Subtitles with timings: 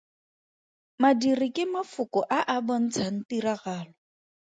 [1.01, 3.93] Madiri ke mafoko a a bontshang tiragalo.